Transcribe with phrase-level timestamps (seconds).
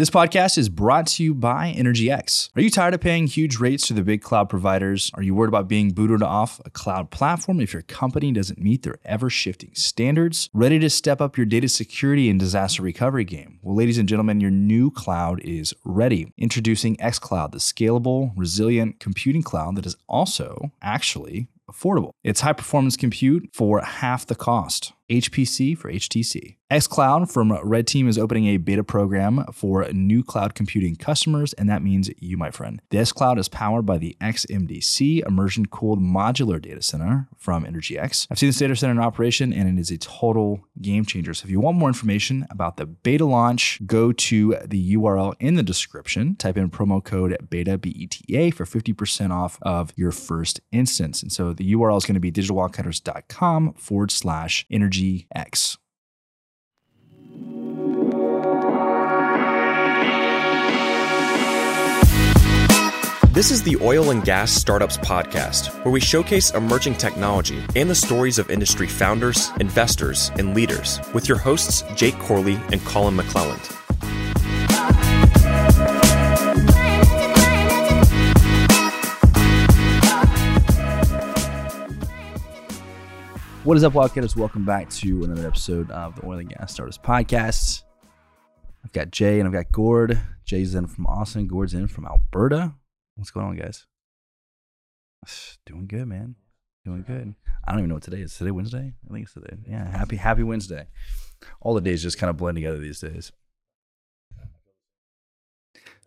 [0.00, 2.48] This podcast is brought to you by EnergyX.
[2.56, 5.10] Are you tired of paying huge rates to the big cloud providers?
[5.12, 8.82] Are you worried about being booted off a cloud platform if your company doesn't meet
[8.82, 10.48] their ever shifting standards?
[10.54, 13.58] Ready to step up your data security and disaster recovery game?
[13.60, 16.32] Well, ladies and gentlemen, your new cloud is ready.
[16.38, 22.12] Introducing xCloud, the scalable, resilient computing cloud that is also actually affordable.
[22.24, 24.94] It's high performance compute for half the cost.
[25.10, 26.56] HPC for HTC.
[26.70, 31.68] xCloud from Red Team is opening a beta program for new cloud computing customers, and
[31.68, 32.80] that means you, my friend.
[32.90, 38.28] The xCloud is powered by the XMDC immersion cooled modular data center from EnergyX.
[38.30, 41.34] I've seen this data center in operation, and it is a total game changer.
[41.34, 45.56] So if you want more information about the beta launch, go to the URL in
[45.56, 46.36] the description.
[46.36, 51.20] Type in promo code BETA BETA for 50% off of your first instance.
[51.20, 55.78] And so the URL is going to be digitalwildcatters.com forward slash energy GX.
[63.32, 67.94] This is the Oil and Gas Startups Podcast, where we showcase emerging technology and the
[67.94, 73.79] stories of industry founders, investors, and leaders with your hosts, Jake Corley and Collin McLelland.
[83.70, 84.34] What is up, Wildcatters?
[84.34, 87.84] Welcome back to another episode of the Oil and Gas Startups Podcast.
[88.84, 90.18] I've got Jay and I've got Gord.
[90.44, 92.74] Jay's in from Austin, Gord's in from Alberta.
[93.14, 93.86] What's going on, guys?
[95.66, 96.34] Doing good, man.
[96.84, 97.36] Doing good.
[97.64, 98.36] I don't even know what today is.
[98.36, 98.92] Today Wednesday?
[99.08, 99.56] I think it's today.
[99.68, 100.88] Yeah, happy happy Wednesday.
[101.60, 103.30] All the days just kind of blend together these days.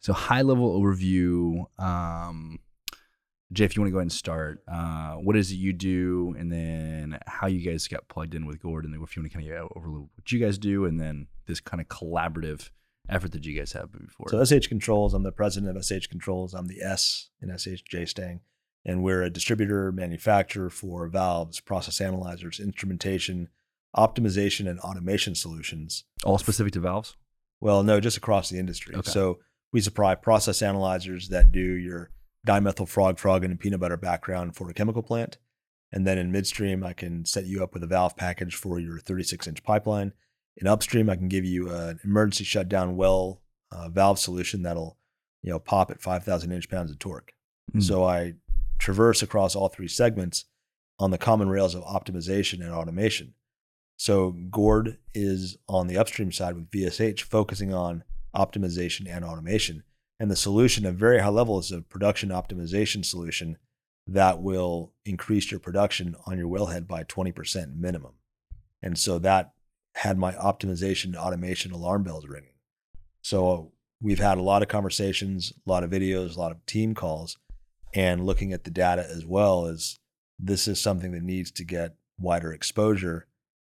[0.01, 1.63] So high level overview.
[1.79, 2.59] Um,
[3.51, 6.33] Jay, if you want to go ahead and start, uh, what is it you do,
[6.37, 9.37] and then how you guys got plugged in with Gord, and if you want to
[9.37, 12.69] kind of get over what you guys do, and then this kind of collaborative
[13.09, 14.29] effort that you guys have before.
[14.29, 16.53] So SH Controls, I'm the president of SH Controls.
[16.53, 18.41] I'm the S in SHJ Stang,
[18.85, 23.49] and we're a distributor manufacturer for valves, process analyzers, instrumentation,
[23.95, 26.05] optimization, and automation solutions.
[26.23, 27.15] All specific to valves?
[27.59, 28.95] Well, no, just across the industry.
[28.95, 29.11] Okay.
[29.11, 29.39] So
[29.71, 32.11] we supply process analyzers that do your
[32.45, 35.37] dimethyl frog frog and peanut butter background for a chemical plant.
[35.91, 38.99] And then in midstream, I can set you up with a valve package for your
[38.99, 40.13] 36 inch pipeline.
[40.57, 44.97] In upstream, I can give you an emergency shutdown well uh, valve solution that'll
[45.41, 47.33] you know pop at 5,000 inch pounds of torque.
[47.75, 47.83] Mm.
[47.83, 48.33] So I
[48.79, 50.45] traverse across all three segments
[50.99, 53.33] on the common rails of optimization and automation.
[53.97, 58.03] So Gord is on the upstream side with VSH, focusing on
[58.35, 59.83] optimization and automation.
[60.23, 63.57] And the solution at very high level is a production optimization solution
[64.07, 68.13] that will increase your production on your wellhead by 20% minimum.
[68.81, 69.51] And so that
[69.95, 72.53] had my optimization automation alarm bells ringing.
[73.21, 76.95] So we've had a lot of conversations, a lot of videos, a lot of team
[76.95, 77.35] calls,
[77.93, 79.99] and looking at the data as well as
[80.39, 83.27] this is something that needs to get wider exposure.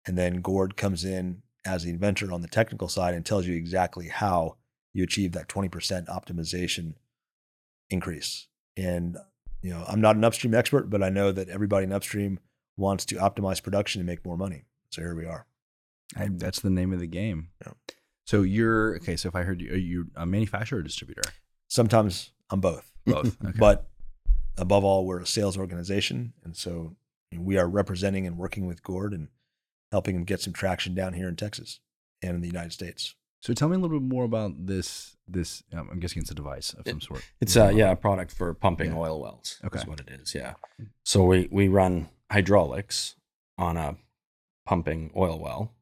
[0.06, 3.54] And then Gord comes in as the inventor on the technical side and tells you
[3.54, 4.56] exactly how
[4.98, 5.70] you achieve that 20%
[6.08, 6.94] optimization
[7.88, 8.48] increase.
[8.76, 9.16] And
[9.62, 12.38] you know, I'm not an upstream expert, but I know that everybody in upstream
[12.76, 14.64] wants to optimize production and make more money.
[14.90, 15.46] So here we are.
[16.16, 17.48] I, that's the name of the game.
[17.64, 17.72] Yeah.
[18.26, 19.16] So you're okay.
[19.16, 21.22] So if I heard you, are you a manufacturer or distributor?
[21.68, 23.36] Sometimes I'm both, Both.
[23.44, 23.58] Okay.
[23.58, 23.88] but
[24.56, 26.96] above all, we're a sales organization, and so
[27.36, 29.28] we are representing and working with Gord and
[29.92, 31.80] helping him get some traction down here in Texas
[32.22, 33.14] and in the United States.
[33.40, 35.16] So tell me a little bit more about this.
[35.26, 37.22] This um, I'm guessing it's a device of some sort.
[37.40, 38.98] It's uh yeah, a product for pumping Yeah.
[38.98, 39.60] oil wells.
[39.64, 39.78] Okay.
[39.78, 40.34] Is what it is.
[40.34, 40.54] Yeah.
[41.04, 43.14] So we we run hydraulics
[43.58, 43.96] on a
[44.66, 45.74] pumping oil well,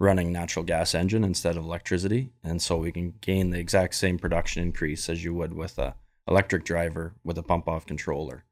[0.00, 4.18] running natural gas engine instead of electricity, and so we can gain the exact same
[4.18, 5.94] production increase as you would with a
[6.28, 8.44] electric driver with a pump off controller.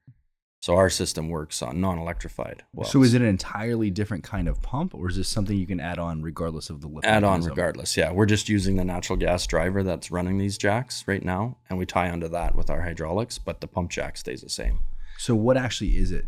[0.60, 2.92] So our system works on non-electrified wells.
[2.92, 5.80] So is it an entirely different kind of pump, or is this something you can
[5.80, 7.96] add on regardless of the lift add on regardless?
[7.96, 11.78] Yeah, we're just using the natural gas driver that's running these jacks right now, and
[11.78, 14.80] we tie onto that with our hydraulics, but the pump jack stays the same.
[15.16, 16.26] So what actually is it?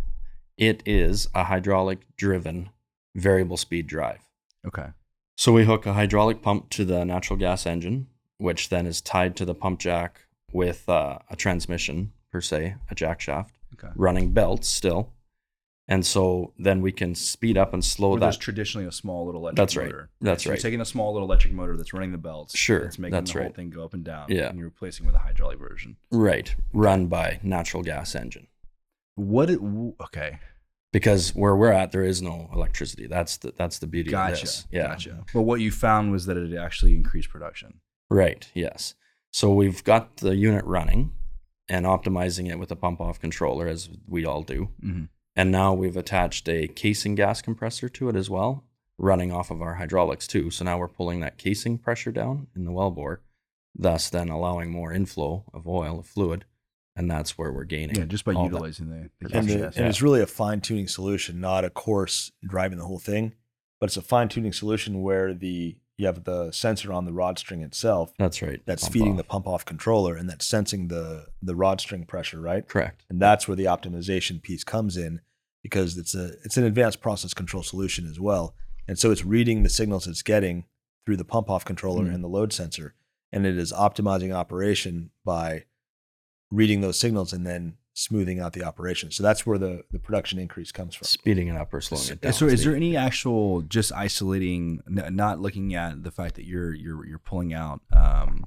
[0.57, 2.71] It is a hydraulic driven
[3.15, 4.21] variable speed drive.
[4.67, 4.89] Okay.
[5.37, 8.07] So we hook a hydraulic pump to the natural gas engine,
[8.39, 10.21] which then is tied to the pump jack
[10.53, 13.93] with uh, a transmission per se, a jack shaft, Okay.
[13.97, 15.13] running belts still.
[15.89, 18.43] And so then we can speed up and slow Or there's that.
[18.43, 19.87] traditionally a small little electric That's right.
[19.87, 20.11] motor.
[20.21, 20.57] That's so right.
[20.57, 22.57] You're taking a small little electric motor that's running the belts.
[22.57, 24.27] Sure, That's making that's the whole thing go up and down.
[24.29, 24.49] Yeah.
[24.49, 25.97] And you're replacing with a hydraulic version.
[26.11, 28.47] Right, run by natural gas engine.
[29.17, 29.51] What?
[29.51, 29.59] It,
[30.01, 30.39] okay.
[30.93, 33.07] Because where we're at, there is no electricity.
[33.07, 34.43] That's the that's the beauty of Gotcha.
[34.43, 34.67] this.
[34.71, 34.89] Yeah.
[34.89, 35.25] Gotcha.
[35.35, 37.81] But what you found was that it actually increased production.
[38.09, 38.49] Right.
[38.55, 38.95] Yes.
[39.33, 41.13] So we've got the unit running
[41.73, 44.69] and optimizing it with a pump off controller, as we all do.
[44.85, 45.09] Mhm.
[45.35, 48.65] And now we've attached a casing gas compressor to it as well,
[48.99, 50.51] running off of our hydraulics too.
[50.51, 53.19] So now we're pulling that casing pressure down in the wellbore,
[53.75, 56.45] thus then allowing more inflow of oil, of fluid.
[56.95, 57.97] And that's where we're gaining.
[57.97, 58.53] Yeah, just by all that.
[58.53, 59.77] utilizing the, the and, the- gas.
[59.79, 63.33] and it's really a fine tuning solution, not a coarse driving the whole thing,
[63.81, 67.39] but it's a fine tuning solution where the you have the sensor on the rod
[67.39, 68.61] string itself That's right.
[68.67, 69.17] that's Pump feeding off.
[69.19, 72.67] the pump off controller and that's sensing the the rod string pressure, right?
[72.69, 73.05] Correct.
[73.09, 75.21] And that's where the optimization piece comes in
[75.63, 78.55] because it's a it's an advanced process control solution as well.
[78.89, 80.65] And so it's reading the signals it's getting
[81.07, 82.15] through the pump off controller Mhm.
[82.15, 82.95] and the load sensor
[83.31, 85.65] and it is optimizing operation by
[86.51, 89.11] reading those signals and then smoothing out the operation.
[89.11, 91.07] So that's where the the production increase comes from.
[91.07, 92.33] Speeding it up or slowing it down.
[92.33, 96.73] So, is there any actual just isolating, n- not looking at the fact that you're
[96.75, 98.45] you're you're pulling out um,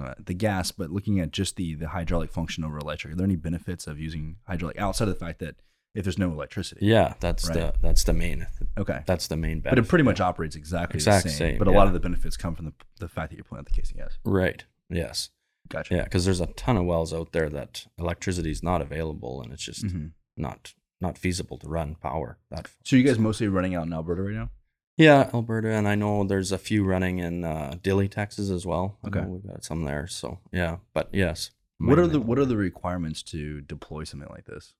[0.00, 3.12] uh, the gas, but looking at just the the hydraulic function over electric?
[3.12, 5.56] Are there any benefits of using hydraulic outside of the fact that
[5.94, 6.86] if there's no electricity?
[6.86, 7.54] Yeah, that's Right.
[7.58, 8.46] the that's the main
[8.78, 9.00] Okay.
[9.04, 9.76] that's the main benefit.
[9.76, 10.10] But it pretty yeah.
[10.10, 11.50] much operates exactly Exact the same.
[11.52, 13.60] same, but a lot of the benefits come from the, the fact that you're pulling
[13.60, 14.16] out the casing gas.
[14.24, 14.64] right.
[14.88, 15.28] Yes.
[15.72, 15.94] Gotcha.
[15.96, 19.52] Yeah, because there's a ton of wells out there that electricity is not available, and
[19.52, 20.12] it's just Mhm.
[20.36, 22.38] not not feasible to run power.
[22.50, 24.50] That So you guys mostly running out in Alberta right now?
[24.96, 28.98] yeah, Alberta, and I know there's a few running in uh, Dilley, Texas as well.
[29.04, 29.24] Okay.
[29.24, 30.06] we've got some there.
[30.06, 31.50] So yeah, but yes.
[31.78, 34.74] What are the what are the requirements to deploy something like this?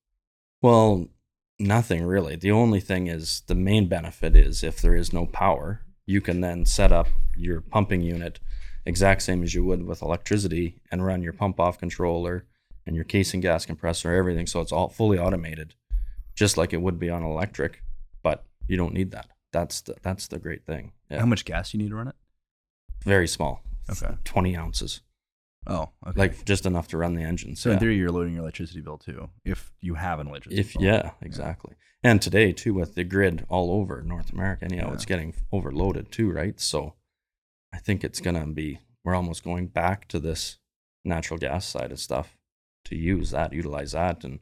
[0.61, 1.09] Well,
[1.59, 2.37] nothing really.
[2.37, 6.41] The only thing is the main benefit is if there is no power, you can
[6.41, 8.39] then set up your pumping unit
[8.87, 12.45] exact same as you would with electricity and run your pump off controller
[12.87, 14.47] and your casing gas compressor, everything.
[14.47, 15.75] So it's all fully automated,
[16.35, 17.83] just like it would be on electric,
[18.23, 19.29] but you don't need that.
[19.53, 20.93] That's the that's the great thing.
[21.11, 21.21] Yeah.
[21.21, 22.15] How much gas do you need to run it?
[23.05, 23.63] Very small.
[23.91, 24.15] Okay.
[24.25, 25.01] 20 ounces.
[25.67, 26.19] Oh, okay.
[26.19, 27.55] Like just enough to run the engine.
[27.55, 27.75] so yeah.
[27.75, 30.61] in theory, you're loading your electricity bill too, if you have an electricity.
[30.61, 30.83] if bill.
[30.83, 34.95] yeah exactly and today too with the grid all over north america you know Yeah.
[34.95, 36.95] it's getting overloaded too right so
[37.73, 40.59] i think it's gonna be we're almost going back to this
[41.05, 42.37] natural gas side of stuff
[42.85, 44.39] to use that utilize that and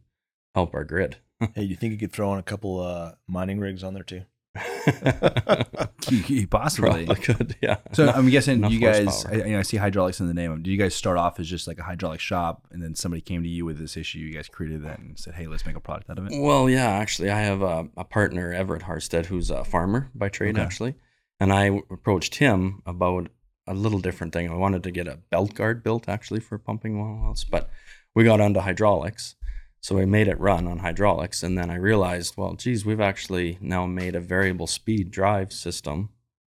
[0.54, 1.16] help our grid
[1.54, 4.22] Hey, you think you could throw in a couple uh, mining rigs on there too?
[6.10, 7.06] You- you possibly.
[7.06, 9.24] Probably could yeah So I'm guessing you guys.
[9.26, 10.62] I, you know, I see hydraulics in the name.
[10.62, 13.42] Do you guys start off as just like a hydraulic shop, and then somebody came
[13.42, 14.18] to you with this issue?
[14.18, 16.68] You guys created that and said, "Hey, let's make a product out of it." Well,
[16.70, 20.64] yeah, actually, I have a, a partner, Everett Harstead, who's a farmer by trade, Okay.
[20.64, 20.94] actually.
[21.40, 23.30] And I approached him about
[23.66, 24.50] a little different thing.
[24.50, 27.70] I wanted to get a belt guard built, actually, for pumping wells, but
[28.14, 29.36] we got onto hydraulics.
[29.80, 31.42] So I made it run on hydraulics.
[31.42, 36.10] And then I realized, well, geez, we've actually now made a variable speed drive system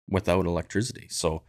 [0.09, 1.07] without electricity.
[1.09, 1.43] So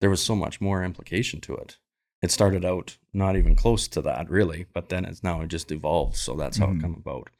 [0.00, 1.78] there was so much more implication to it.
[2.20, 6.16] It started out not even close to that, really, but then it's now just evolved.
[6.16, 6.78] So that's how Mhm.
[6.78, 7.30] it come about.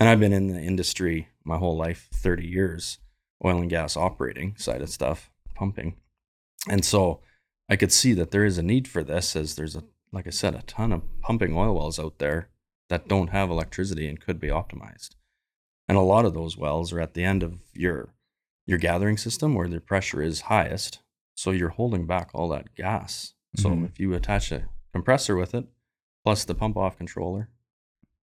[0.00, 2.98] And I've been in the industry my whole life, 30 years,
[3.44, 5.96] oil and gas operating side of stuff, pumping.
[6.68, 7.20] And so
[7.68, 10.30] I could see that there is a need for this as there's a, like I
[10.30, 12.48] said, a ton of pumping oil wells out there
[12.88, 15.10] that don't have electricity and could be optimized.
[15.88, 18.14] And a lot of those wells are at the end of your
[18.66, 20.98] your gathering system where the pressure is highest.
[21.34, 23.32] So you're holding back all that gas.
[23.56, 23.86] So Mhm.
[23.86, 25.66] if you attach a compressor with it,
[26.22, 27.48] plus the pump off controller,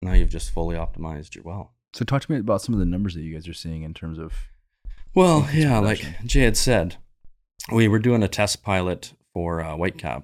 [0.01, 1.75] now you've just fully optimized your well.
[1.93, 3.95] So talk to me about some of the numbers that you guys are seeing in
[3.95, 4.33] terms of.
[5.19, 6.01] Well, yeah, like.
[6.25, 6.95] Jay had said,
[7.73, 10.23] we were doing a test pilot for uh, Whitecap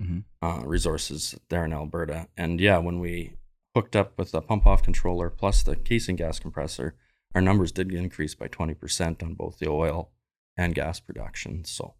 [0.00, 0.22] Mhm.
[0.40, 2.28] uh, resources there in Alberta.
[2.36, 3.32] And yeah, when we
[3.74, 6.94] hooked up with the pump off controller plus the casing gas compressor,
[7.34, 10.12] our numbers did increase by 20% on both the oil
[10.56, 11.64] and gas production.
[11.64, 11.94] So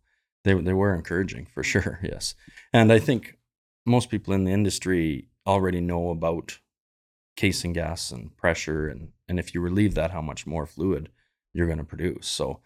[0.45, 2.37] they, they were encouraging for sure, yes.
[2.73, 3.39] And I think
[3.85, 6.61] most people in the industry already know about
[7.35, 8.87] casing gas and pressure.
[8.87, 11.09] And, and if you relieve that, how much more fluid
[11.57, 12.27] you're going to produce.
[12.27, 12.61] So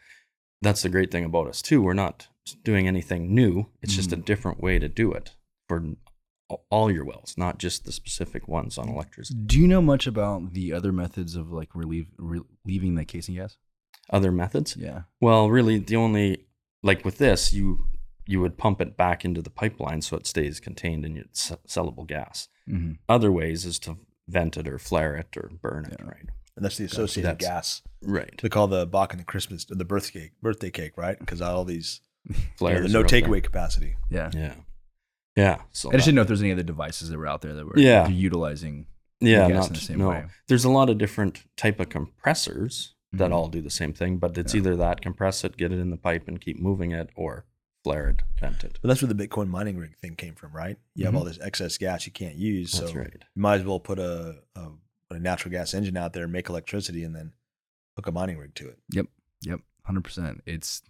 [0.61, 1.80] that's the great thing about us, too.
[1.82, 2.28] We're not
[2.64, 5.37] doing anything new, it's just a different way to do it
[5.68, 5.85] for
[6.68, 9.38] all your wells, not just the specific ones on electricity.
[9.47, 13.56] Do you know much about the other methods of like relieve, relieving the casing gas?
[14.11, 14.76] Other methods?
[14.76, 15.02] Yeah.
[15.20, 16.47] Well, really, the only
[16.82, 17.87] like with this, you
[18.26, 22.06] you would pump it back into the pipeline so it stays contained in your sellable
[22.06, 22.49] gas.
[22.66, 23.97] hmm Other ways is to
[24.28, 26.06] vent it or flare it or burn it, Yeah.
[26.06, 26.28] right?
[26.61, 27.83] And that's the associated That's- gas.
[28.02, 28.38] Right.
[28.43, 31.19] They call the Bach and the Christmas, the birthday cake, birthday cake, right?
[31.19, 33.23] Because all these, you know, Flares the no are up there.
[33.23, 33.97] takeaway capacity.
[34.11, 34.31] Yeah.
[34.35, 34.55] Yeah.
[35.37, 35.62] Yeah.
[35.73, 37.55] So I just that- didn't know if there's any other devices that were out there
[37.55, 38.09] that were Yeah.
[38.09, 38.87] utilizing.
[39.23, 40.09] yeah, gas not in the same no.
[40.11, 40.25] way.
[40.49, 43.35] There's a lot of different type of compressors that Mhm.
[43.35, 44.59] all do the same thing, but it's Yeah.
[44.61, 47.45] either that compress it, get it in the pipe, and keep moving it, or
[47.85, 48.79] flare it, vent it.
[48.83, 50.79] But that's where the Bitcoin mining rig thing came from, right?
[50.95, 51.19] You have Mhm.
[51.19, 53.12] all this excess gas you can't use, That's so right.
[53.12, 54.69] you might as well put a, a
[55.11, 57.33] put a natural gas engine out there, make electricity, and then
[57.97, 58.79] hook a mining rig to it.
[58.93, 59.07] Yep,
[59.43, 59.61] Yep.
[59.85, 60.40] hundred percent.
[60.47, 60.83] It's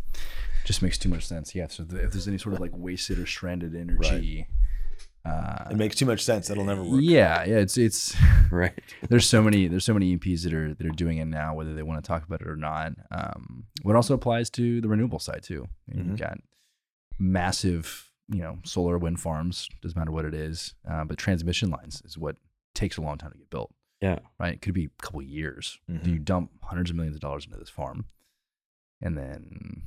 [0.64, 1.54] just makes too much sense.
[1.54, 1.66] Yeah.
[1.68, 4.46] So th- if there's any sort of like wasted or stranded energy,
[5.24, 6.46] uh, It makes too much sense.
[6.46, 7.00] That'll never work.
[7.02, 7.56] Yeah, yeah.
[7.56, 8.16] It's it's
[8.52, 8.72] Right.
[9.08, 11.74] there's so many there's so many EPs that are that are doing it now, whether
[11.74, 12.92] they want to talk about it or not.
[13.10, 15.66] Um, what also applies to the renewable side too.
[15.88, 16.08] You know, Mhm.
[16.10, 16.38] You've got
[17.18, 19.68] massive, you know, solar wind farms.
[19.82, 22.36] Doesn't matter what it is, uh, but transmission lines is what
[22.76, 23.74] takes a long time to get built.
[24.00, 24.20] Yeah.
[24.38, 24.54] Right.
[24.54, 25.78] It could be a couple of years.
[25.90, 26.06] Mhm.
[26.06, 28.06] You dump hundreds of millions of dollars into this farm,
[29.00, 29.82] and then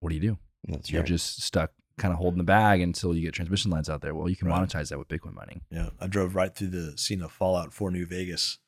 [0.00, 0.38] what do you do?
[0.68, 1.08] That's You're right.
[1.08, 4.14] just stuck, kind of holding the bag until you get transmission lines out there.
[4.14, 4.60] Well, you can Right.
[4.68, 5.62] monetize that with Bitcoin mining.
[5.70, 8.58] Yeah, I drove right through the scene of Fallout 4 New Vegas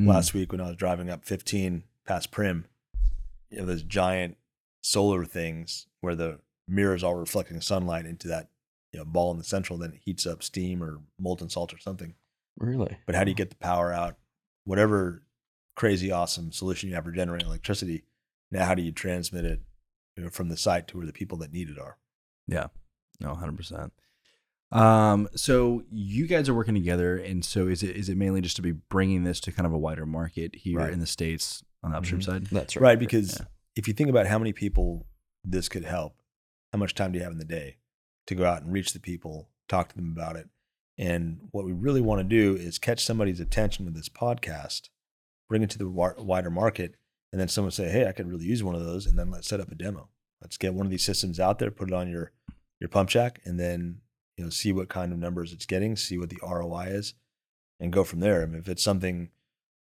[0.00, 0.06] Mm.
[0.08, 2.64] last week when I was driving up 15 past Primm.
[3.50, 4.36] You know, those giant
[4.82, 8.50] solar things where the mirrors all reflecting sunlight into that
[8.92, 11.78] you know, ball in the central, then it heats up steam or molten salt or
[11.78, 12.14] something.
[12.56, 12.98] Really.
[13.06, 14.16] But how do you get the power out?
[14.64, 15.22] Whatever
[15.76, 18.04] crazy awesome solution you have for generating electricity,
[18.50, 19.60] now how do you transmit it
[20.16, 21.98] you know, from the site to where the people that need it are?
[22.46, 22.68] Yeah.
[23.20, 23.92] No, hundred percent.
[24.72, 28.56] Um, so you guys are working together, and so is it is it mainly just
[28.56, 30.92] to be bringing this to kind of a wider market here Right.
[30.92, 32.24] in the states on the upstream Mhm.
[32.24, 32.46] side?
[32.46, 32.82] That's right.
[32.82, 33.46] Right, because Yeah.
[33.76, 35.06] if you think about how many people
[35.44, 36.16] this could help,
[36.72, 37.76] how much time do you have in the day
[38.26, 40.48] to go out and reach the people, talk to them about it?
[40.96, 44.90] And what we really want to do is catch somebody's attention with this podcast,
[45.48, 46.96] bring it to the wider market,
[47.32, 49.48] and then someone say, "Hey, I could really use one of those," and then let's
[49.48, 50.08] set up a demo.
[50.40, 52.32] Let's get one of these systems out there, put it on your
[52.80, 54.02] your pump jack, and then
[54.36, 57.14] you know see what kind of numbers it's getting, see what the ROI is,
[57.80, 58.42] and go from there.
[58.42, 59.30] I mean, if it's something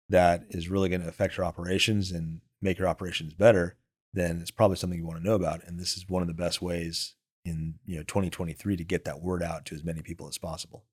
[0.09, 3.77] that is really going to affect your operations and make your operations better,
[4.13, 5.63] then it's probably something you want to know about.
[5.65, 9.21] And this is one of the best ways in you know 2023 to get that
[9.21, 10.83] word out to as many people as possible.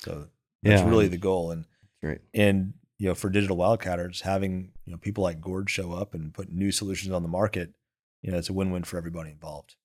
[0.00, 0.28] So
[0.62, 0.88] that's Yeah.
[0.88, 1.50] really the goal.
[1.50, 1.66] And
[2.02, 2.20] Right.
[2.34, 6.32] and you know for digital wildcatters, having you know people like Gord show up and
[6.34, 7.74] put new solutions on the market,
[8.22, 9.76] you know it's a win-win for everybody involved.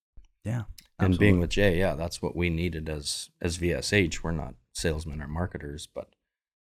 [0.43, 0.63] Yeah,
[0.99, 4.23] And being with Jay, yeah, that's what we needed as as VSH.
[4.23, 6.15] We're not salesmen or marketers, but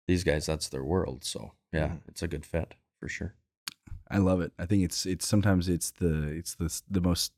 [0.08, 1.24] these guys, that's their world.
[1.24, 2.02] So yeah, Mhm.
[2.08, 3.36] it's a good fit for sure.
[4.10, 4.52] I love it.
[4.60, 7.34] I think it's it's sometimes it's the it's the the most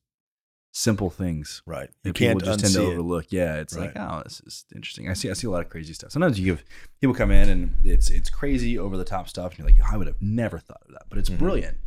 [0.76, 1.90] simple things Right.
[2.04, 2.94] You that people can't just tend to it.
[2.94, 3.28] overlook.
[3.30, 5.08] Yeah, it's like, oh, this is interesting.
[5.08, 6.12] I see I see a lot of crazy stuff.
[6.12, 6.64] Sometimes you give
[7.00, 9.96] people come in and it's it's crazy over the top stuff, and you're like, I
[9.98, 11.38] would have never thought of that, but it's Mhm.
[11.38, 11.78] brilliant.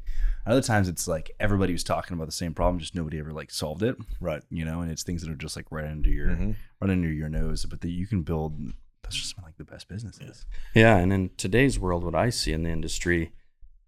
[0.47, 3.50] Other times it's like everybody was talking about the same problem, just nobody ever like
[3.50, 3.97] solved it.
[4.21, 4.43] Right.
[4.50, 6.55] You know, and it's things that are just like right under your Mhm.
[6.81, 8.57] right under your nose, but that you can build.
[9.02, 10.47] That's just like the best businesses.
[10.75, 13.33] Yeah, and in today's world, what I see in the industry,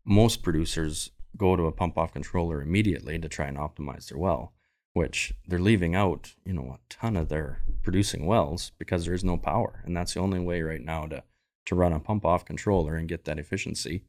[0.04, 4.52] most producers go to a pump off controller immediately to try and optimize their well,
[4.98, 9.22] which they're leaving out, you know, a ton of their producing wells because there is
[9.22, 11.22] no power, and that's the only way right now to
[11.66, 14.02] to run a pump off controller and get that efficiency,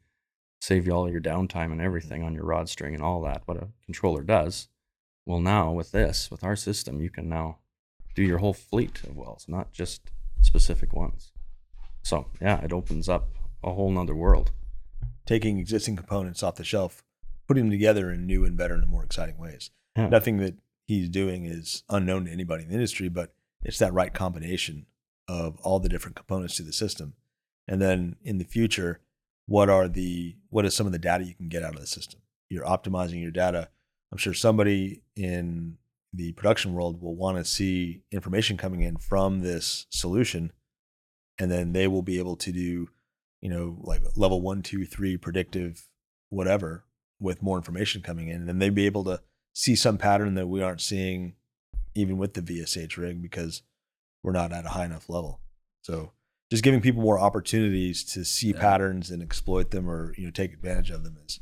[0.62, 3.42] save you all your downtime and everything on your rod string and all that.
[3.46, 4.70] What a controller does.
[5.26, 7.60] Well, now with this, with our system, you can now
[8.16, 10.10] do your whole fleet of wells, not just
[10.42, 11.34] specific ones.
[12.02, 13.28] So yeah, it opens up
[13.62, 14.52] a whole nother world.
[15.26, 17.04] Taking existing components off the shelf,
[17.46, 19.70] putting them together in new and better and more exciting ways.
[19.98, 20.08] Yeah.
[20.08, 20.56] Nothing that
[20.90, 23.32] he's doing is unknown to anybody in the industry, but
[23.62, 24.88] it's that right combination
[25.28, 27.14] of all the different components to the system.
[27.68, 29.00] And then in the future,
[29.46, 31.86] what are the what is some of the data you can get out of the
[31.86, 32.22] system?
[32.50, 33.70] You're optimizing your data.
[34.12, 35.78] I'm sure somebody in
[36.12, 40.52] the production world will want to see information coming in from this solution,
[41.38, 42.90] and then they will be able to do,
[43.42, 45.88] you know, like level one, two, three predictive,
[46.30, 46.86] whatever,
[47.20, 49.22] with more information coming in, and then they'd be able to
[49.54, 51.36] see some pattern that we aren't seeing
[51.96, 53.64] even with the VSH rig because
[54.24, 55.42] we're not at a high enough level.
[55.82, 56.12] So
[56.52, 58.60] just giving people more opportunities to see Yeah.
[58.60, 61.40] patterns and exploit them or you know take advantage of them is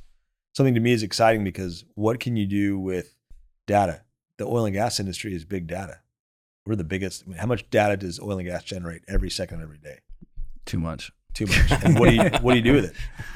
[0.56, 3.16] something to me is exciting because what can you do with
[3.68, 4.04] data?
[4.38, 6.00] The oil and gas industry is big data.
[6.66, 7.24] We're the biggest.
[7.26, 10.00] I mean, how much data does oil and gas generate every second, every day?
[10.66, 11.12] Too much.
[11.38, 11.72] Too much.
[11.84, 12.94] And what do you what do you do with it?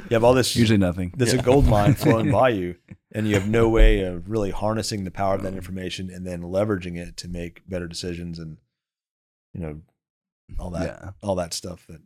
[0.09, 1.13] You have all this Usually nothing.
[1.15, 2.75] there's a gold mine flowing by you
[3.13, 6.41] and you have no way of really harnessing the power of that information and then
[6.41, 8.57] leveraging it to make better decisions and
[9.53, 9.81] you know
[10.59, 11.09] all that Yeah.
[11.21, 12.01] all that stuff that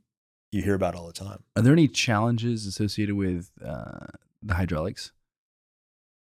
[0.51, 4.05] you hear about all the time Are there any challenges associated with uh,
[4.43, 5.11] the hydraulics?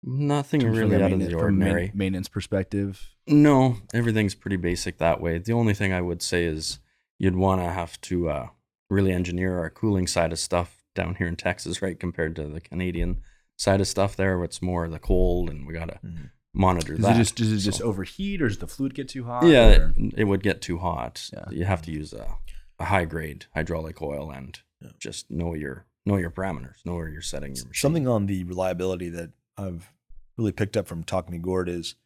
[0.02, 1.90] Nothing From- from really out of maintenance- the from ordinary.
[1.94, 3.14] maintenance perspective.
[3.26, 5.38] No, everything's pretty basic that way.
[5.38, 6.78] The only thing I would say is
[7.18, 8.48] you'd want to have to uh,
[8.90, 12.60] really engineer our cooling side of stuff down here in Texas, right, compared to the
[12.60, 13.20] Canadian
[13.56, 16.24] side of stuff there, it's more the cold and we got to mm-hmm.
[16.54, 17.16] monitor Does that.
[17.16, 19.44] it just does it just overheat or does the fluid get too hot?
[19.46, 21.28] yeah, it, it would get too hot.
[21.32, 21.44] Yeah.
[21.50, 22.36] You have to use a,
[22.78, 24.90] a high grade hydraulic oil and Yeah.
[24.98, 27.80] just know your know your parameters, know where you're setting your machine.
[27.80, 29.92] Something on the reliability that I've
[30.36, 31.96] really picked up from talking to Gord is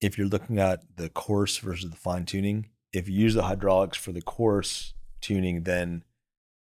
[0.00, 3.96] if you're looking at the coarse versus the fine tuning, if you use the hydraulics
[3.96, 6.02] for the coarse tuning, then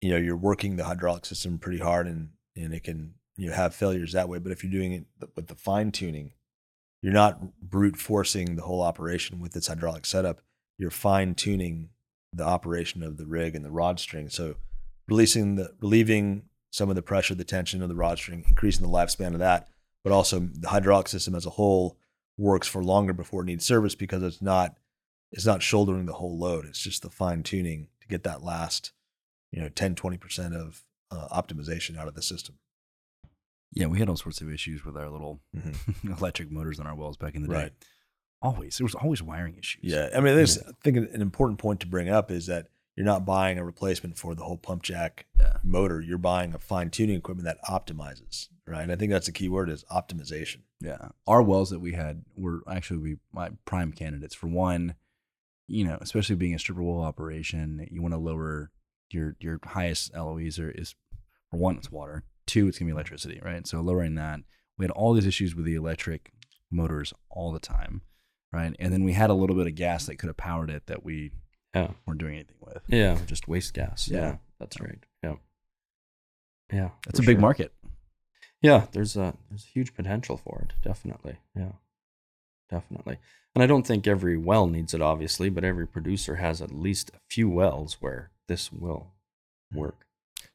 [0.00, 3.54] you know you're working the hydraulic system pretty hard and and it can you know,
[3.54, 4.38] have failures that way.
[4.38, 5.04] But if you're doing it
[5.36, 6.32] with the fine tuning,
[7.00, 10.42] you're not brute forcing the whole operation with its hydraulic setup.
[10.76, 11.90] You're fine tuning
[12.32, 14.28] the operation of the rig and the rod string.
[14.28, 14.56] So
[15.06, 18.92] releasing the relieving some of the pressure, the tension of the rod string, increasing the
[18.92, 19.68] lifespan of that,
[20.04, 21.96] but also the hydraulic system as a whole
[22.36, 24.76] works for longer before it needs service because it's not
[25.30, 26.66] it's not shouldering the whole load.
[26.66, 28.92] It's just the fine tuning to get that last,
[29.52, 32.56] you know, 10, 20% of uh, optimization out of the system.
[33.72, 36.18] yeah, we had all sorts of issues with our little Mhm.
[36.18, 37.54] electric motors on our wells back in the day.
[37.54, 37.72] Right.
[38.40, 39.82] Always, there was always wiring issues.
[39.84, 43.04] Yeah, I mean, there's I think an important point to bring up is that you're
[43.06, 45.58] not buying a replacement for the whole pump jack Yeah.
[45.62, 46.00] motor.
[46.00, 48.82] You're buying a fine tuning equipment that optimizes, right?
[48.82, 50.62] And I think that's the key word is optimization.
[50.80, 51.08] Yeah.
[51.26, 54.94] Our wells that we had were actually we my prime candidates for one,
[55.66, 58.70] you know, especially being a stripper well operation, you want to lower
[59.10, 60.94] your your highest LOEs are is
[61.50, 62.24] for one, it's water.
[62.46, 63.66] Two, it's gonna be electricity, right?
[63.66, 64.40] So lowering that.
[64.76, 66.30] We had all these issues with the electric
[66.70, 68.02] motors all the time.
[68.52, 68.74] Right.
[68.78, 71.04] And then we had a little bit of gas that could have powered it that
[71.04, 71.32] we
[71.74, 71.92] Yeah.
[72.06, 72.82] weren't doing anything with.
[72.86, 74.08] Yeah, just waste gas.
[74.08, 74.18] Yeah.
[74.20, 75.04] Yeah, that's right.
[75.22, 75.34] Yeah.
[76.72, 76.90] Yeah.
[77.06, 77.40] That's a big sure.
[77.40, 77.74] market.
[78.62, 80.72] Yeah, there's a there's a huge potential for it.
[80.82, 81.38] Definitely.
[81.54, 81.72] Yeah.
[82.70, 83.18] Definitely.
[83.54, 87.10] And I don't think every well needs it obviously, but every producer has at least
[87.14, 89.12] a few wells where this will
[89.72, 89.78] hmm.
[89.78, 90.06] work.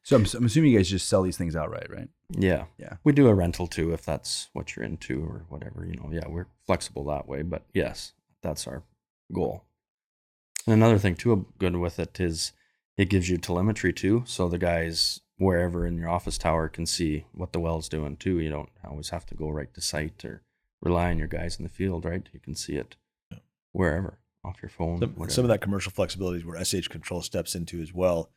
[0.02, 2.08] So I'm, I'm assuming you guys just sell these things outright, right?
[2.30, 2.64] Yeah.
[2.76, 2.96] Yeah.
[3.04, 6.10] We do a rental too if that's what you're into or whatever, you know.
[6.12, 8.82] Yeah, we're flexible that way, but yes, that's our
[9.32, 9.64] goal.
[10.66, 12.52] And another thing too good with it is
[12.98, 17.24] it gives you telemetry too, so the guys wherever in your office tower can see
[17.32, 18.38] what the well's doing too.
[18.38, 20.42] You don't always have to go right to site or
[20.80, 22.26] rely on your guys in the field, right?
[22.32, 22.96] You can see it
[23.30, 23.38] Yeah.
[23.72, 25.00] wherever off your phone.
[25.00, 28.30] Some, some of that commercial flexibility is where SH Control steps into as well.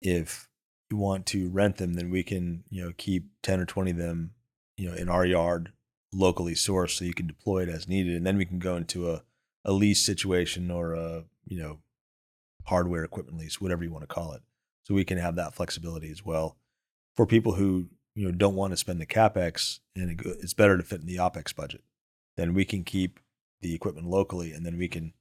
[0.00, 0.48] If
[0.90, 3.96] you want to rent them, then we can, you know, keep 10 or 20 of
[3.96, 4.32] them,
[4.76, 5.72] you know, in our yard
[6.12, 8.16] locally sourced so you can deploy it as needed.
[8.16, 9.22] And then we can go into a,
[9.64, 11.78] a lease situation or a, you know,
[12.66, 14.42] hardware equipment lease, whatever you want to call it.
[14.84, 16.56] So we can have that flexibility as well
[17.14, 20.82] for people who, you know, don't want to spend the capex and it's better to
[20.82, 21.82] fit in the opex budget.
[22.36, 23.20] Then we can keep
[23.60, 25.12] the equipment locally and then we can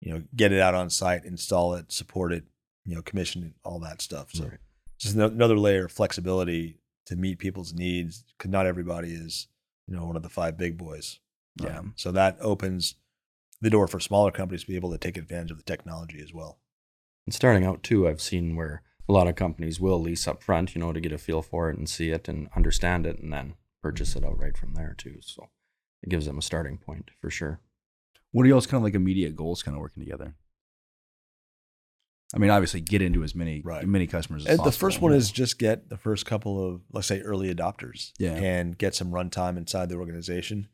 [0.00, 2.44] you know, get it out on site, install it, support it,
[2.84, 4.30] you know, commission it, all that stuff.
[4.32, 4.58] So Right.
[4.98, 9.48] just ano- another layer of flexibility to meet people's needs because not everybody is,
[9.86, 11.20] you know, one of the five big boys.
[11.60, 11.78] Yeah.
[11.78, 12.94] Um, so that opens
[13.60, 16.32] the door for smaller companies to be able to take advantage of the technology as
[16.32, 16.60] well.
[17.26, 20.74] And starting out too, I've seen where a lot of companies will lease up front,
[20.74, 23.32] you know, to get a feel for it and see it and understand it and
[23.32, 25.18] then purchase it outright from there too.
[25.22, 25.48] So
[26.02, 27.60] it gives them a starting point for sure.
[28.32, 30.34] What are y'all's kind of like immediate goals kind of working together?
[32.34, 33.86] I mean, obviously, get into as many Right.
[33.88, 34.70] many customers as And possible.
[34.70, 38.34] the first one is just get the first couple of, let's say, early adopters, Yeah.
[38.34, 40.68] and get some runtime inside the organization.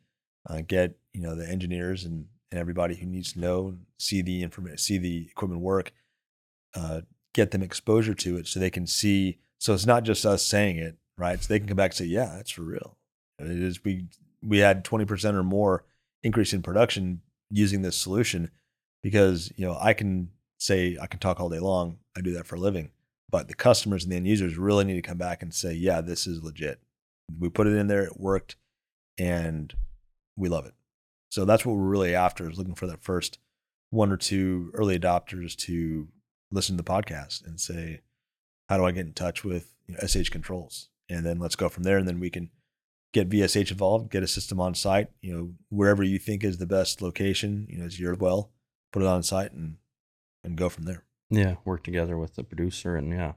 [0.47, 4.43] Uh, get you know the engineers and, and everybody who needs to know, see the
[4.43, 5.93] information, see the equipment work,
[6.75, 9.39] uh, get them exposure to it so they can see.
[9.59, 11.41] So it's not just us saying it, right?
[11.43, 12.99] So they can come back and say, "Yeah, that's for real."
[13.39, 13.83] It is.
[13.85, 14.09] We
[14.43, 15.85] we had twenty percent or more
[16.25, 18.51] increase in production using this solution
[19.03, 21.99] because you know I can say I can talk all day long.
[22.17, 22.91] I do that for a living
[23.35, 26.01] but the customers and the end users really need to come back and say, yeah,
[26.01, 26.79] this is legit.
[27.37, 28.55] We put it in there, it worked,
[29.19, 29.75] and
[30.37, 30.75] we love it.
[31.31, 33.41] So that's what we're really after is looking for that first
[33.91, 36.07] one or two early adopters to
[36.53, 38.03] listen to the podcast and say,
[38.69, 40.91] how do I get in touch with you know, SH controls?
[41.09, 41.99] And then let's go from there.
[41.99, 42.51] And then we can
[43.15, 46.67] get VSH involved, get a system on site, you know, wherever you think is the
[46.67, 48.51] best location, you know, is your well,
[48.93, 49.77] put it on site and,
[50.43, 51.05] and go from there.
[51.31, 53.35] Yeah, work together with the producer and yeah,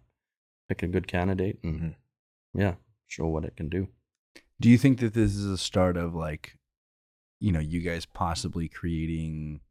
[0.68, 1.96] pick a good candidate and Mhm.
[2.54, 3.88] yeah, show what it can do.
[4.60, 6.58] Do you think that this is a start of like,
[7.40, 9.62] you know, you guys possibly creating?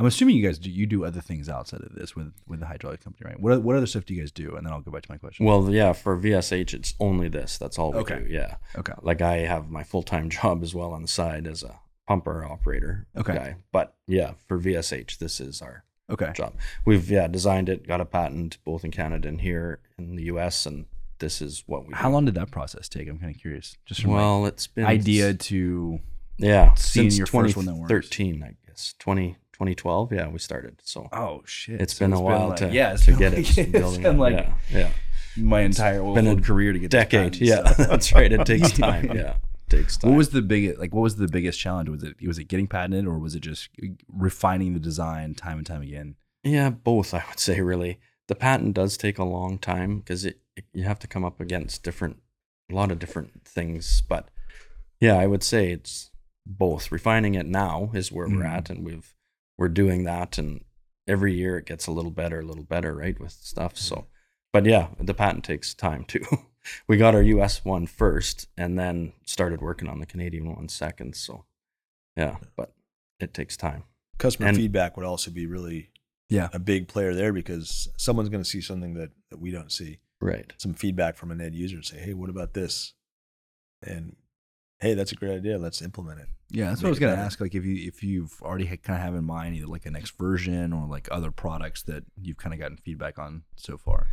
[0.00, 0.70] I'm assuming you guys do.
[0.70, 3.38] You do other things outside of this with with the hydraulic company, right?
[3.40, 4.56] What what other stuff do you guys do?
[4.56, 5.44] And then I'll go back to my question.
[5.46, 7.58] Well, yeah, for VSH, it's only this.
[7.58, 8.20] That's all we Okay.
[8.20, 8.26] do.
[8.28, 8.54] Yeah.
[8.78, 11.78] okay, Like I have my full time job as well on the side as a
[12.08, 13.34] pumper operator Okay.
[13.34, 13.56] guy.
[13.72, 16.54] But yeah, for VSH, this is our okay, job.
[16.86, 20.64] We've yeah designed it, got a patent both in Canada and here in the U.S.
[20.66, 20.86] And
[21.18, 21.92] this is what we.
[21.94, 22.14] How do.
[22.14, 23.06] long did that process take?
[23.06, 23.76] I'm kind of curious.
[23.84, 26.00] Just from Well, it's been idea to
[26.38, 28.08] Yeah, seeing since your first one that works.
[28.08, 30.12] 2013, I guess 20, 2012.
[30.12, 30.80] Yeah, we started.
[30.82, 31.80] So Oh shit!
[31.80, 34.18] it's So been a while like- to yeah, it's to get like- it it's been
[34.18, 34.90] like yeah, yeah,
[35.36, 37.36] my entire been a career to get decade.
[37.36, 37.84] Yeah, so.
[37.90, 38.32] that's right.
[38.32, 39.04] It takes time.
[39.14, 40.10] Yeah, it takes time.
[40.12, 40.94] What was the biggest like?
[40.94, 41.88] What was the biggest challenge?
[41.88, 43.68] Was it was it getting patented or was it just
[44.08, 46.16] refining the design time and time again?
[46.42, 47.12] Yeah, both.
[47.14, 47.98] I would say really.
[48.28, 51.40] The patent does take a long time because it, it- you have to come up
[51.40, 52.18] against different,
[52.70, 54.02] a lot of different things.
[54.08, 54.28] But
[55.00, 56.10] yeah, I would say it's
[56.46, 56.92] both.
[56.92, 58.56] Refining it now is where we're Mhm.
[58.56, 59.14] at, and we've
[59.60, 60.64] we're doing that, and
[61.06, 63.76] every year it gets a little better, a little better, right, with stuff.
[63.76, 64.06] So, mm-hmm.
[64.54, 66.24] but yeah, the patent takes time too.
[66.88, 67.62] we got our U.S.
[67.62, 71.14] one first, and then started working on the Canadian one second.
[71.14, 71.44] So,
[72.16, 72.72] yeah, but
[73.20, 73.84] it takes time.
[74.16, 75.90] Customer And- feedback would also be really
[76.30, 76.48] Yeah.
[76.54, 79.98] a big player there because someone's going to see something that, that we don't see.
[80.22, 80.52] Right.
[80.56, 82.94] Some feedback from an end user and say, hey, what about this?
[83.82, 84.16] And
[84.80, 85.58] hey, that's a great idea.
[85.58, 86.28] Let's implement it.
[86.50, 87.22] Yeah, that's Make what I was gonna better.
[87.22, 87.40] ask.
[87.40, 89.90] Like, if you if you've already had, kind of have in mind either like a
[89.90, 94.08] next version or like other products that you've kind of gotten feedback on so far.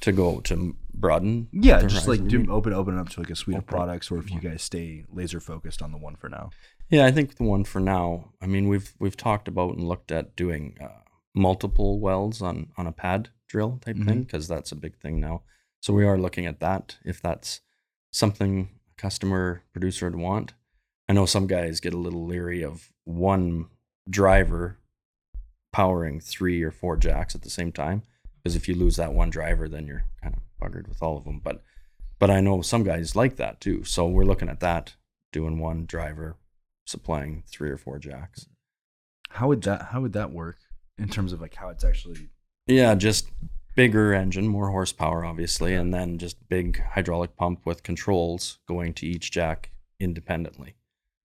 [0.00, 1.48] To go to broaden.
[1.52, 4.18] Yeah, just like do open open it up to like a suite of products, or
[4.18, 6.50] if you guys stay laser focused on the one for now.
[6.90, 8.32] Yeah, I think the one for now.
[8.42, 10.88] I mean, we've we've talked about and looked at doing uh,
[11.34, 15.42] multiple welds on on a pad drill type thing because that's a big thing now.
[15.80, 17.60] So we are looking at that if that's
[18.10, 20.54] something a customer producer would want.
[21.08, 23.66] I know some guys get a little leery of one
[24.08, 24.78] driver
[25.72, 28.02] powering three or four jacks at the same time
[28.42, 31.24] because if you lose that one driver, then you're kind of buggered with all of
[31.24, 31.40] them.
[31.42, 31.62] But
[32.18, 33.84] but I know some guys like that too.
[33.84, 34.94] So we're looking at that,
[35.32, 36.36] doing one driver
[36.86, 38.46] supplying three or four jacks.
[39.30, 40.58] How would that How would that work
[40.98, 42.28] in terms of like how it's actually?
[42.66, 43.30] Yeah, just
[43.76, 49.06] bigger engine, more horsepower, obviously, and then just big hydraulic pump with controls going to
[49.06, 50.74] each jack independently.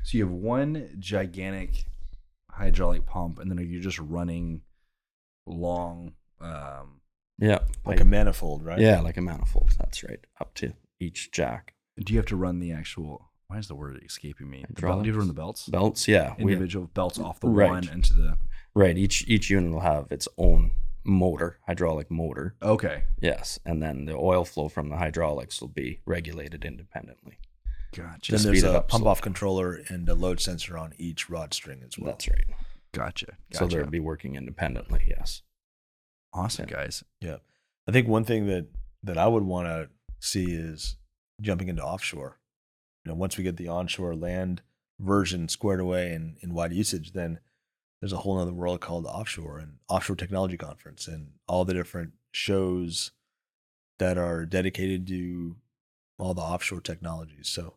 [0.04, 1.86] So you have one gigantic
[2.52, 4.62] hydraulic pump, and then are you just running
[5.48, 6.14] long?
[6.40, 7.02] Um,
[7.40, 8.80] Yeah, Like a manifold, right?
[8.80, 9.72] yeah, like a manifold.
[9.80, 11.74] That's right, up to each jack.
[12.04, 13.30] do you have to run the actual?
[13.48, 14.64] Why is the word escaping me?
[14.70, 15.68] The belt, do you have to run the belts?
[15.68, 17.70] Belts, yeah, we Individual belts off the Right.
[17.70, 18.38] one into the.
[18.74, 18.98] right.
[18.98, 20.72] Each each unit will have its own
[21.04, 22.56] motor, hydraulic motor.
[22.62, 27.40] Okay, Yes, and then the oil flow from the hydraulics will be regulated independently.
[27.94, 28.32] gotcha.
[28.34, 31.30] Then there's speed a up pump so- off controller and a load sensor on each
[31.30, 32.12] rod string as well.
[32.12, 32.46] That's right.
[32.94, 33.38] Gotcha.
[33.54, 33.78] So Gotcha.
[33.78, 35.04] they'll be working independently.
[35.08, 35.42] Yes.
[36.34, 36.76] awesome, Yeah.
[36.76, 37.04] guys.
[37.20, 37.38] Yeah.
[37.88, 38.68] I think one thing that
[39.04, 40.96] that I would want to see is
[41.42, 42.40] jumping into offshore.
[43.04, 44.62] You know, once we get the onshore land
[45.00, 47.40] version squared away and in wide usage, then
[48.02, 52.14] there's a whole other world called offshore and offshore technology conference and all the different
[52.32, 53.12] shows
[54.00, 55.56] that are dedicated to
[56.18, 57.48] all the offshore technologies.
[57.48, 57.76] So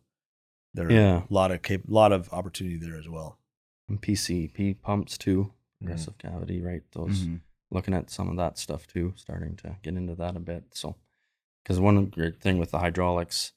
[0.73, 1.23] there are Yeah.
[1.29, 3.39] a lot of cap- lot of opportunity there as well.
[3.87, 5.79] And PCP pumps too, Mhm.
[5.79, 6.81] progressive cavity, right?
[6.93, 7.41] Those Mhm.
[7.69, 10.75] looking at some of that stuff too, starting to get into that a bit.
[10.75, 10.95] So,
[11.63, 13.53] because one great thing with the hydraulics,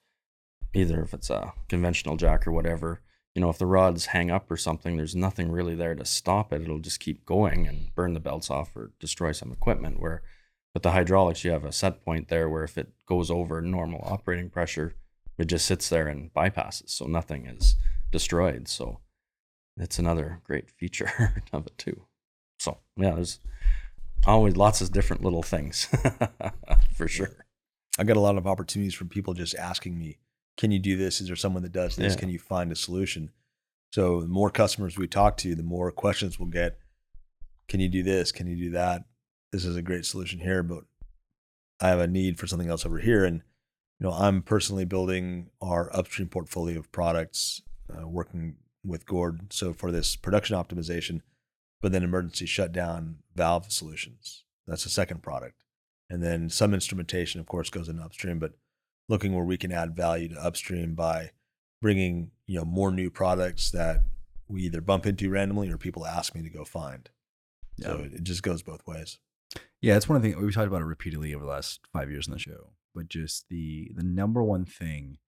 [0.75, 3.01] either if it's a conventional jack or whatever,
[3.39, 6.53] you know, if the rods hang up or something, there's nothing really there to stop
[6.53, 6.61] it.
[6.61, 10.01] It'll just keep going and burn the belts off or destroy some equipment.
[10.01, 10.23] Where
[10.75, 14.03] with the hydraulics, you have a set point there where if it goes over normal
[14.03, 14.97] operating pressure,
[15.39, 16.91] it just sits there and bypasses.
[16.91, 17.77] So nothing is
[18.11, 18.67] destroyed.
[18.67, 18.99] So
[19.77, 22.07] it's another great feature of it too.
[22.59, 23.39] So yeah, there's
[24.27, 25.87] always lots of different little things
[26.93, 27.47] for sure.
[28.01, 30.19] I got a lot of opportunities from people just asking me,
[30.59, 31.21] "Can you do this?
[31.21, 32.13] Is there someone that does this?
[32.13, 32.21] Yeah.
[32.21, 33.31] Can you find a solution?"
[33.93, 36.79] So the more customers we talk to, the more questions we'll get.
[37.69, 38.33] Can you do this?
[38.33, 39.05] Can you do that?
[39.51, 40.85] This is a great solution here, but
[41.81, 43.25] I have a need for something else over here.
[43.25, 43.43] And
[43.99, 49.53] you know, I'm personally building our upstream portfolio of products, uh, working with Gord.
[49.53, 51.23] So for this production optimization,
[51.81, 54.45] but then emergency shutdown valve solutions.
[54.67, 55.65] That's the second product
[56.11, 58.53] and then some instrumentation of course goes in upstream but
[59.09, 61.31] looking where we can add value to upstream by
[61.81, 64.05] bringing you know more new products that
[64.49, 67.11] we either bump into randomly or people ask me to go find
[67.81, 68.05] so Yeah.
[68.07, 69.19] it, it just goes both ways
[69.81, 72.11] Yeah, it's one of the things we've talked about it repeatedly over the last five
[72.11, 72.73] years in the show.
[72.95, 75.19] But just the the number one thing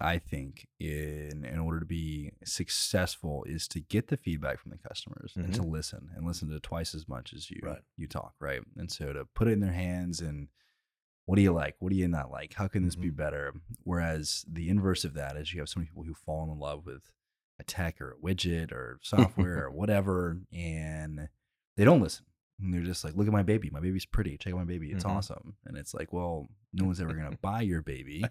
[0.00, 4.78] I think in in order to be successful is to get the feedback from the
[4.78, 5.70] customers and to mm-hmm.
[5.72, 7.82] listen and listen to twice as much as you Right.
[7.96, 8.60] you talk, right?
[8.76, 10.48] And so to put it in their hands and
[11.28, 11.76] what do you like?
[11.78, 12.54] What do you not like?
[12.54, 13.52] How can this be better?
[13.84, 16.86] Whereas the inverse of that is you have so many people who fall in love
[16.86, 17.12] with
[17.60, 21.28] a tech or a widget or software or whatever, and
[21.76, 22.24] they don't listen.
[22.60, 23.68] And they're just like, look at my baby.
[23.70, 24.38] My baby's pretty.
[24.38, 24.90] Check out my baby.
[24.90, 25.10] It's Mhm.
[25.16, 25.56] awesome.
[25.66, 28.24] And it's like, well, no one's ever going to buy your baby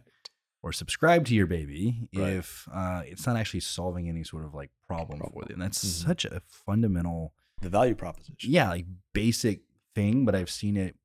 [0.64, 2.34] or subscribe to your baby Right.
[2.34, 5.48] if uh, it's not actually solving any sort of like problem, for Problem.
[5.54, 6.06] And That's Mhm.
[6.08, 8.50] such a fundamental, The value proposition.
[8.52, 9.62] yeah, like basic
[9.94, 10.26] thing.
[10.26, 10.96] But I've seen it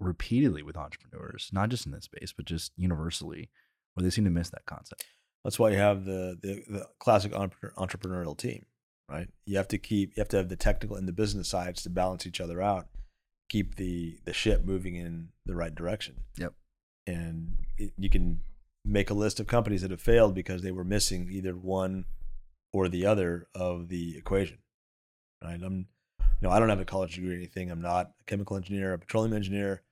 [0.00, 3.50] repeatedly with entrepreneurs, not just in this space, but just universally,
[3.94, 5.04] where they seem to miss that concept.
[5.44, 8.66] That's why you have the the, the classic entrepreneurial team,
[9.08, 9.28] right?
[9.46, 11.90] You have to keep you have to have the technical and the business sides to
[11.90, 12.88] balance each other out,
[13.48, 16.24] keep the the ship moving in the right direction.
[16.36, 16.54] Yep.
[17.06, 18.40] And it, you can
[18.84, 22.04] make a list of companies that have failed because they were missing either one
[22.72, 24.58] or the other of the equation.
[25.42, 25.60] Right?
[25.62, 25.86] I'm
[26.40, 27.70] you know, I don't have a college degree or anything.
[27.70, 29.82] I'm not a chemical engineer, a petroleum engineer.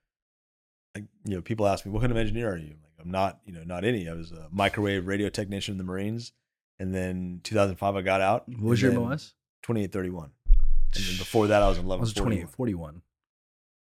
[1.24, 3.40] You know, people ask me, "What kind of engineer are you?" I'm like, I'm not,
[3.46, 4.08] you know, not any.
[4.08, 6.32] I was a microwave radio technician in the Marines,
[6.78, 8.48] and then 2005 I got out.
[8.48, 9.34] What was your MOS?
[9.62, 10.30] 2831,
[10.94, 13.02] and then before that I was in I was 2841.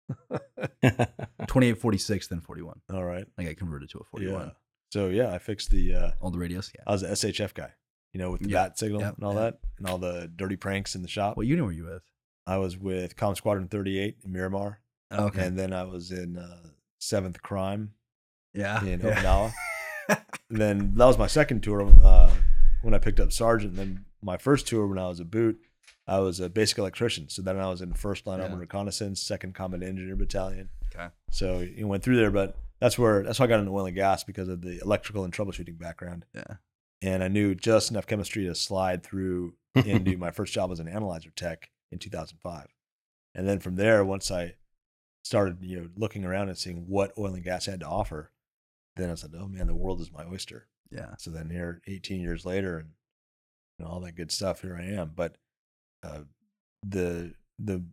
[0.08, 1.06] 2841.
[1.40, 2.80] 2846, then 41.
[2.92, 4.46] All right, I got converted to a 41.
[4.46, 4.50] yeah.
[4.92, 5.94] So yeah, I fixed the.
[5.94, 6.82] Uh, All the radios, yeah.
[6.86, 7.72] I was an SHF guy,
[8.12, 9.40] you know, with the Yeah, bat signal yeah, and all yeah.
[9.40, 11.36] that, and all the dirty pranks in the shop.
[11.36, 12.02] What unit were you with?
[12.46, 14.80] I was with Com Squadron 38 in Miramar,
[15.12, 15.44] Okay.
[15.44, 17.92] and then I was in uh, Seventh Crime
[18.54, 18.82] yeah.
[18.84, 19.00] in.
[19.00, 19.52] Okinawa.
[20.48, 22.30] And then that was my second tour uh,
[22.82, 23.70] when I picked up sergeant.
[23.72, 25.58] And then my first tour when I was a boot,
[26.06, 27.28] I was a basic electrician.
[27.28, 28.44] So then I was in first line Yeah.
[28.44, 30.68] armored reconnaissance, second combat engineer battalion.
[30.94, 31.08] Okay.
[31.32, 33.96] So you went through there, but that's where that's why I got into oil and
[33.96, 36.24] gas because of the electrical and troubleshooting background.
[36.32, 36.54] Yeah.
[37.02, 40.86] And I knew just enough chemistry to slide through into my first job as an
[40.86, 42.68] analyzer tech in 2005.
[43.34, 44.54] And then from there, once I
[45.26, 48.30] started, you know, looking around and seeing what oil and gas had to offer,
[48.94, 51.14] then I said, "Oh man, the world is my oyster." Yeah.
[51.18, 52.90] So then here, 18 years later, and
[53.78, 55.12] you know, all that good stuff, here I am.
[55.14, 55.36] But
[56.02, 56.20] uh,
[56.86, 57.84] the the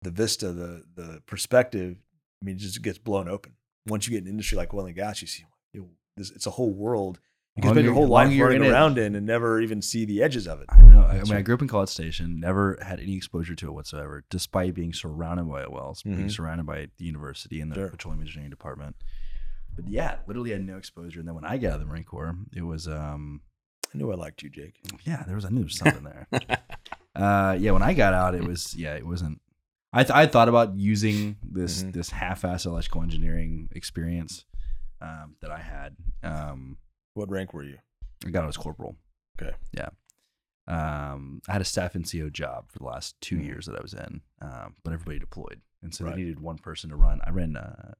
[0.00, 1.98] the vista, the the perspective,
[2.42, 3.52] I mean, it just gets blown open.
[3.86, 6.46] Once you get an industry like oil and gas, you see, you know, this, it's
[6.46, 7.20] a whole world
[7.56, 8.70] you can spend your whole life running it.
[8.70, 10.66] around in and never even see the edges of it.
[10.70, 11.02] I know.
[11.02, 13.72] I, I mean, I grew up in College Station, never had any exposure to it
[13.72, 16.30] whatsoever, despite being surrounded by wells, being Mhm.
[16.30, 17.88] surrounded by the university and the Sure.
[17.90, 18.96] petroleum engineering department.
[19.74, 21.18] But yeah, literally had no exposure.
[21.20, 23.42] And then when I got out of the Marine Corps, it was, um,
[23.94, 24.80] I knew I liked you, Jake.
[25.04, 26.26] yeah, there was, I knew there was something there.
[27.14, 29.40] uh, yeah, when I got out, it was, yeah, it wasn't.
[29.92, 31.92] I, th- I thought about using this Mhm.
[31.92, 34.46] this half-ass electrical engineering experience
[35.02, 35.96] um, that I had.
[36.22, 36.78] Um,
[37.14, 37.78] What rank were you?
[38.26, 38.96] I got out as corporal.
[39.40, 39.54] Okay.
[39.72, 39.88] Yeah.
[40.68, 43.44] Um, I had a staff NCO job for the last 2 Mhm.
[43.44, 46.14] years that I was in, um, but everybody deployed, and so Right.
[46.14, 47.20] they needed one person to run.
[47.24, 47.94] I ran uh,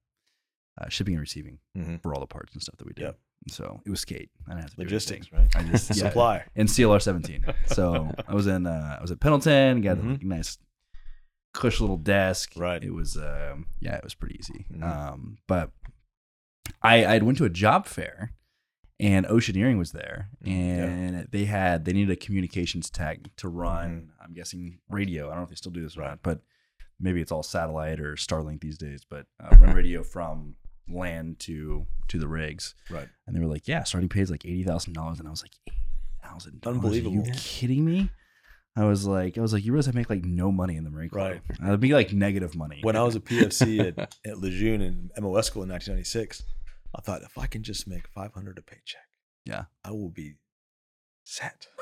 [0.79, 2.01] uh, shipping and receiving Mhm.
[2.03, 3.03] for all the parts and stuff that we did.
[3.03, 3.19] Yep.
[3.45, 4.31] And so it was skate.
[4.47, 5.39] I didn't have to do Logistics, anything.
[5.61, 5.67] right?
[5.67, 6.47] I just yeah, Supply.
[6.55, 7.45] in CLR 17.
[7.67, 10.23] So I was in uh, I was at Pendleton, got Mhm.
[10.23, 10.59] a nice
[11.53, 12.53] cush little desk.
[12.57, 12.83] Right.
[12.83, 14.65] It was um yeah, it was pretty easy.
[14.73, 14.83] Mhm.
[14.83, 15.73] Um but
[16.81, 18.33] I I went to a job fair
[19.03, 20.85] and Oceaneering was there Mm, yeah.
[20.85, 25.27] and they had they needed a communications tech to run I'm guessing radio.
[25.27, 26.01] I don't know if they still do this Mm-hmm.
[26.09, 26.19] Right.
[26.23, 26.41] but
[27.01, 30.55] maybe it's all satellite or Starlink these days, but uh, run radio from
[30.89, 32.75] land to to the rigs.
[32.91, 33.09] Right.
[33.27, 35.43] And they were like, "Yeah, starting pay is like eighty thousand dollars," and I was
[35.43, 35.53] like,
[36.25, 37.23] 80000 Unbelievable.
[37.23, 38.11] Are you kidding me?"
[38.77, 40.91] I was like, "I was like, you realize I make like no money in the
[40.91, 41.19] Marine Corps?
[41.21, 41.41] Right.
[41.63, 45.47] I'd be like negative money." When I was a PFC at, at Lejeune in MOS
[45.49, 46.43] school in 1996,
[46.95, 49.09] I thought if I can just make 500 a paycheck,
[49.45, 49.65] Yeah.
[49.85, 50.35] I will be
[51.25, 51.67] set.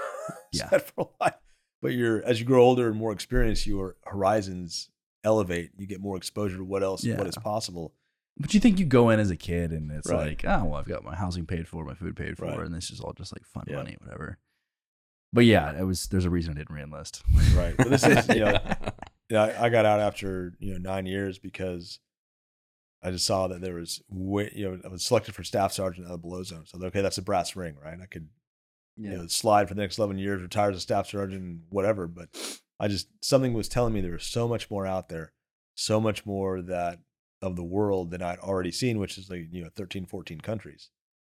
[0.52, 0.68] Yeah.
[0.68, 1.34] set for life.
[1.82, 4.90] But you're as you grow older and more experienced, your horizons
[5.24, 5.70] elevate.
[5.76, 7.16] You get more exposure to what else, Yeah.
[7.18, 7.94] what is possible.
[8.38, 10.28] but you think you go in as a kid and it's Right.
[10.28, 12.58] like, oh well, I've got my housing paid for, my food paid for, Right.
[12.60, 13.76] and this is all just like fun Yeah.
[13.76, 14.38] money, whatever.
[15.32, 16.06] But yeah, it was.
[16.08, 17.22] There's a reason I didn't reenlist.
[17.56, 17.76] Right.
[17.76, 18.58] But this is, you know,
[19.30, 21.98] Yeah, I, I got out after you know nine years because
[23.02, 26.06] I just saw that there was way, you know I was selected for staff sergeant
[26.06, 26.64] out of the below zone.
[26.66, 27.98] So okay, that's a brass ring, right?
[28.00, 28.28] I could
[28.96, 32.06] you know slide for the next eleven years, retire as a staff sergeant, whatever.
[32.06, 32.28] But
[32.78, 35.32] I just something was telling me there was so much more out there,
[35.74, 36.98] so much more that
[37.42, 40.90] of the world than I'd already seen, which is like you know 13, 14 countries.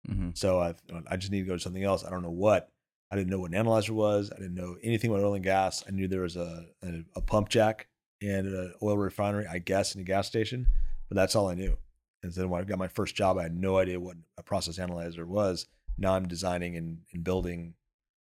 [0.06, 0.74] hmm So I
[1.08, 2.04] I just need to go to something else.
[2.04, 2.70] I don't know what.
[3.10, 4.30] I didn't know what an analyzer was.
[4.32, 5.84] I didn't know anything about oil and gas.
[5.86, 7.86] I knew there was a a, a pump jack
[8.20, 10.66] and an oil refinery, I guess, in a gas station,
[11.08, 11.76] but that's all I knew.
[12.22, 14.78] And then when I got my first job, I had no idea what a process
[14.78, 15.66] analyzer was.
[15.98, 17.74] Now I'm designing and, and building,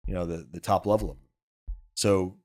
[0.06, 1.26] you know, the the top level of them.
[1.94, 2.36] So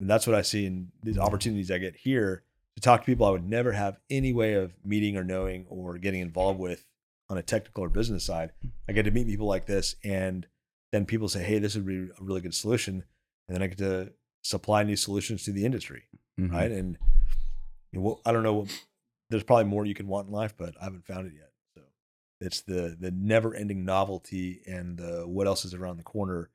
[0.00, 2.42] and that's what I see in these opportunities I get here
[2.74, 5.96] to talk to people I would never have any way of meeting or knowing or
[5.98, 6.84] getting involved with
[7.28, 8.52] on a technical or business side.
[8.88, 10.46] I get to meet people like this, and
[10.92, 13.02] then people say, "Hey, this would be a really good solution,"
[13.48, 14.12] and then I get to
[14.42, 16.04] supply new solutions to the industry,
[16.38, 16.52] Mhm.
[16.52, 16.70] right?
[16.70, 16.96] And
[17.92, 18.66] you know, well, I don't know,
[19.30, 21.50] there's probably more you can want in life, but I haven't found it yet.
[21.74, 21.82] So
[22.40, 26.50] It's the the never ending novelty and the what else is around the corner,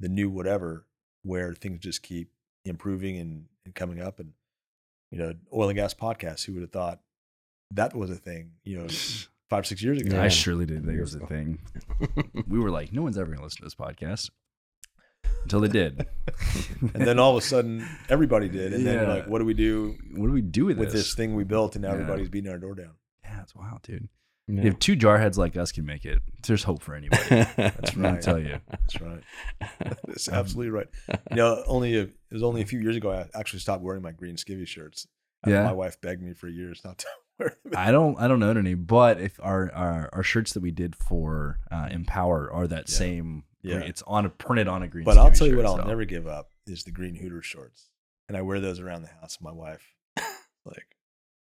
[0.00, 0.86] the new whatever,
[1.22, 2.30] where things just keep
[2.64, 4.18] improving and, and coming up.
[4.18, 4.32] And
[5.10, 6.44] you know, oil and gas podcasts.
[6.44, 7.00] Who would have thought
[7.72, 8.52] that was a thing?
[8.64, 8.86] You know,
[9.50, 10.20] five six years ago.
[10.20, 11.60] I surely didn't think it was a thing.
[12.48, 14.30] We were like, no one's ever going to listen to this podcast
[15.46, 16.06] until they did.
[16.94, 18.72] and then all of a sudden, everybody did.
[18.74, 19.14] And then you're Yeah.
[19.14, 21.74] like, what do we do what do we do with, with this thing we built?
[21.76, 21.94] And now Yeah.
[21.94, 22.92] everybody's beating our door down.
[23.24, 24.08] Yeah, it's wild, dude.
[24.48, 24.62] Yeah.
[24.66, 27.22] If two jarheads like us can make it, there's hope for anybody.
[27.28, 27.96] That's right.
[27.96, 28.22] I'm right.
[28.22, 28.58] tell you.
[28.70, 29.22] That's right.
[30.06, 30.86] That's absolutely right.
[31.30, 34.02] You know, only a, it was only a few years ago I actually stopped wearing
[34.02, 35.06] my green skivvy shirts.
[35.44, 35.64] after Yeah.
[35.64, 37.06] my wife begged me for years not to
[37.40, 37.72] wear them.
[37.76, 40.94] I don't I don't know any, but if our our, our shirts that we did
[40.94, 42.94] for uh, Empower are that Yeah.
[42.98, 43.78] same, Yeah.
[43.78, 45.04] it's on a printed on a green.
[45.04, 45.84] But I'll tell you shirt, what, I'll so.
[45.84, 47.90] never give up is the green Hooter shorts,
[48.28, 49.38] and I wear those around the house.
[49.40, 49.82] with My wife,
[50.64, 50.86] like,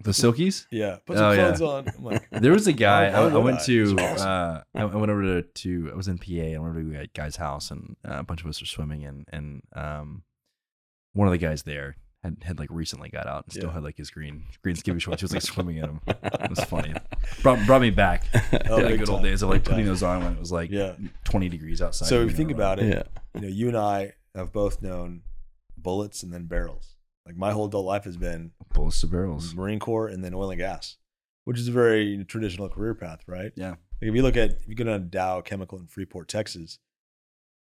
[0.03, 0.67] the silkies.
[0.71, 1.47] yeah, put some Oh, yeah.
[1.47, 1.87] clothes on.
[1.97, 3.63] I'm like, There was a guy I, I went I?
[3.65, 3.95] to.
[3.99, 5.89] Uh, I, I went over to, to.
[5.91, 6.25] I was in PA.
[6.31, 9.05] I went over to a guy's house, and uh, a bunch of us were swimming,
[9.05, 10.23] and and um,
[11.13, 13.73] one of the guys there had, had like recently got out and still Yeah.
[13.73, 15.21] had like his green green skivvy shorts.
[15.21, 16.01] He was like swimming in them.
[16.07, 16.93] It was funny.
[17.41, 18.25] Brought brought me back.
[18.69, 20.51] Oh, to the big good old days of like putting those on when it was
[20.51, 20.95] like Yeah.
[21.25, 22.07] 20 degrees outside.
[22.07, 23.03] so if You you think about it, yeah.
[23.35, 25.21] you know, you and I have both known
[25.77, 26.95] bullets and then barrels.
[27.25, 29.53] Like my whole adult life has been bullets to barrels.
[29.53, 30.97] Marine Corps and then oil and gas,
[31.43, 33.51] which is a very traditional career path, right?
[33.55, 33.71] Yeah.
[33.71, 36.79] Like if you look at if you go down to Dow Chemical in Freeport, Texas,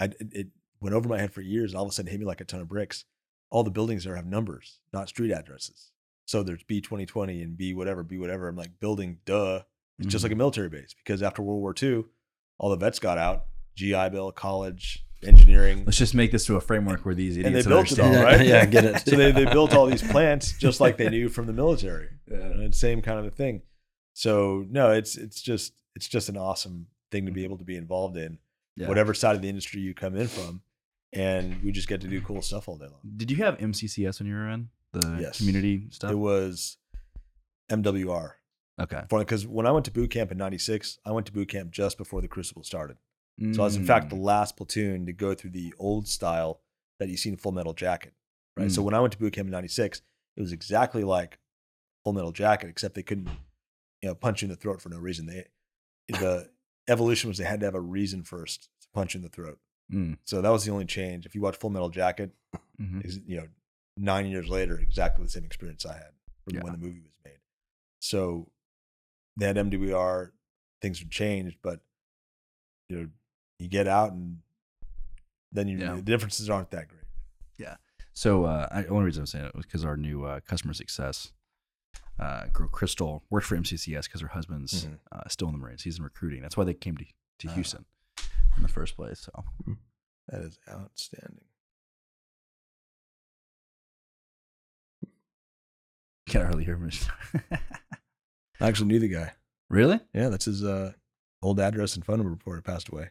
[0.01, 0.47] I it, it
[0.81, 2.45] went over my head for years, and all of a sudden hit me like a
[2.45, 3.05] ton of bricks.
[3.51, 5.91] All the buildings there have numbers, not street addresses.
[6.27, 8.49] So there's B twenty twenty and B whatever, B whatever.
[8.49, 9.61] I'm like building, duh.
[9.99, 10.27] It's just Mhm.
[10.27, 12.05] like a military base because after World War II,
[12.59, 16.61] all the vets got out, GI Bill, college, engineering, Let's just make this to a
[16.61, 18.39] framework where these idiots and they can built it all, understand.
[18.41, 18.47] right?
[18.47, 18.99] Yeah, get it.
[19.09, 22.09] so they, they built all these plants just like they knew from the military.
[22.31, 22.39] Yeah.
[22.39, 23.63] And it's same kind of a thing.
[24.13, 27.77] So no, it's it's just it's just an awesome thing to be able to be
[27.77, 28.39] involved in,
[28.77, 28.89] Yeah.
[28.89, 30.63] whatever side of the industry you come in from,
[31.17, 33.01] and we just get to do cool stuff all day long.
[33.17, 35.39] Did you have MCCS when you were in the Yes.
[35.39, 36.11] community stuff?
[36.13, 36.77] It was
[37.71, 38.33] MWR
[38.81, 39.03] okay.
[39.11, 41.99] because when I went to boot camp in '96, I went to boot camp just
[41.99, 42.99] before the Crucible started.
[43.53, 44.23] So I was in fact the Mm.
[44.25, 46.63] last platoon to go through the old style
[46.99, 48.15] that you see in Full Metal Jacket.
[48.57, 48.71] Right.
[48.73, 48.85] So Mm.
[48.87, 50.01] when I went to boot camp in '96,
[50.37, 51.39] it was exactly like
[52.05, 53.29] Full Metal Jacket, except they couldn't,
[54.01, 55.27] you know, punch you in the throat for no reason.
[55.27, 55.49] They
[56.09, 56.51] the
[56.89, 59.59] evolution was they had to have a reason first to punch you in the throat.
[59.93, 60.19] Mm.
[60.25, 61.27] So that was the only change.
[61.27, 62.35] If you watch Full Metal Jacket,
[62.81, 63.05] Mhm.
[63.05, 63.49] is you know,
[63.97, 66.13] nine years later, exactly the same experience I had
[66.45, 66.63] from Yeah.
[66.63, 67.39] when the movie was made.
[68.01, 68.51] So
[69.37, 70.33] they had MWR,
[70.83, 71.81] things have changed, but
[72.89, 73.11] you know,
[73.59, 74.43] you get out and
[75.53, 75.95] then you Yeah.
[75.95, 77.05] the differences aren't that great.
[77.57, 77.77] Yeah.
[78.13, 80.75] So uh, I, the only reason I'm saying it was because our new uh, customer
[80.75, 81.33] success
[82.19, 84.99] uh, girl, Crystal, worked for MCCS because her husband's Mhm.
[85.13, 85.83] uh, still in the Marines.
[85.83, 86.41] He's in recruiting.
[86.41, 87.53] That's why they came to, to Ah.
[87.55, 87.85] Houston
[88.57, 89.21] in the first place.
[89.21, 89.45] So
[90.29, 91.45] That is outstanding.
[96.29, 96.91] can't hardly hear him.
[98.61, 99.33] I actually knew the guy.
[99.69, 100.01] really?
[100.13, 100.93] Yeah, that's his uh,
[101.43, 103.11] old address and phone number before he passed away.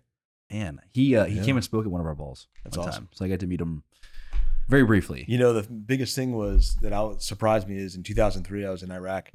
[0.51, 1.43] Man, he uh, he Yeah.
[1.43, 3.05] came and spoke at one of our balls That's one awesome.
[3.05, 3.09] time.
[3.13, 3.83] So I got to meet him
[4.67, 5.25] very briefly.
[5.27, 8.83] You know, the biggest thing was that I, surprised me is in 2003, I was
[8.83, 9.31] in Iraq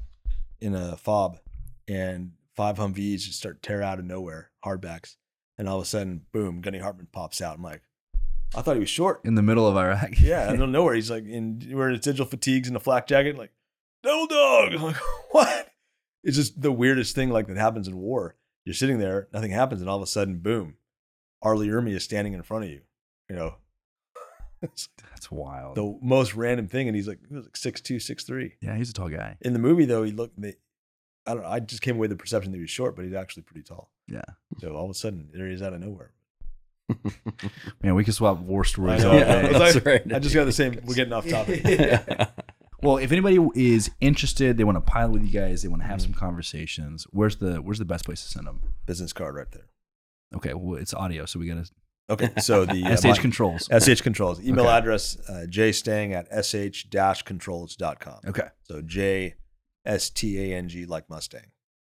[0.59, 1.39] in a fob,
[1.87, 5.15] and five Humvees just start tear out of nowhere, hardbacks,
[5.61, 7.57] and all of a sudden, boom, Gunny Hartman pops out.
[7.57, 7.83] I'm like,
[8.55, 9.21] I thought he was short.
[9.23, 10.19] in the middle of Iraq.
[10.19, 13.05] Yeah, I don't know where he's like in wearing his digital fatigues and a flak
[13.05, 13.51] jacket, like
[14.01, 14.73] double dog.
[14.75, 14.95] I'm like,
[15.29, 15.69] what?
[16.23, 18.37] It's just the weirdest thing like that happens in war.
[18.65, 20.77] You're sitting there, nothing happens, and all of a sudden, boom,
[21.43, 21.55] R.
[21.55, 22.81] Lee Ermey is standing in front of you.
[23.29, 23.55] You know,
[24.61, 24.89] That's
[25.29, 25.75] wild.
[25.75, 28.55] the most random thing, and he's like, he was like six two, six three.
[28.61, 29.37] yeah, he's a tall guy.
[29.41, 30.41] In the movie, though, he looked.
[30.41, 30.55] They,
[31.27, 31.49] I don't know.
[31.49, 33.63] I just came away with the perception that he was short, but he's actually pretty
[33.63, 33.91] tall.
[34.07, 34.21] Yeah.
[34.59, 36.11] So all of a sudden, there he is out of nowhere.
[37.83, 39.17] Man, we could swap war stories I know.
[39.17, 39.49] Yeah.
[39.53, 40.13] I like- right.
[40.13, 40.79] I just got the same.
[40.83, 41.63] We're getting off topic.
[42.83, 45.87] Well, if anybody is interested, they want to pilot with you guys, they want to
[45.87, 46.03] have Mhm.
[46.03, 47.05] some conversations.
[47.11, 48.59] Where's the Where's the best place to send them?
[48.87, 49.67] Business card right there.
[50.35, 51.71] Okay, well, it's audio, so we got to
[52.09, 53.69] Okay, so the uh, SH my- controls.
[53.71, 54.41] SH Controls.
[54.43, 54.73] Email Okay.
[54.77, 58.19] address uh, jstang at sh-controls.com.
[58.27, 59.35] Okay, So J
[59.85, 61.51] S T A N G like Mustang.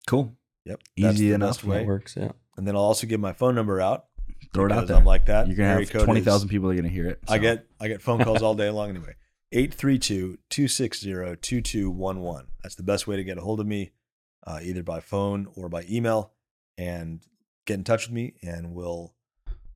[0.08, 0.36] cool.
[0.66, 0.82] Yep.
[0.96, 1.64] Easy enough.
[1.64, 1.84] way.
[1.84, 2.32] works, yeah.
[2.56, 4.06] And then I'll also give my phone number out.
[4.54, 4.96] Throw it out there.
[4.96, 5.48] I'm like that.
[5.48, 7.20] You're gonna Area have twenty thousand people are gonna hear it.
[7.28, 9.16] I get I get phone calls all day long anyway.
[9.54, 12.46] 832-260-2211.
[12.64, 13.92] That's the best way to get a hold of me,
[14.48, 16.32] uh, either by phone or by email.
[16.76, 17.22] And
[17.66, 19.14] get in touch with me and we'll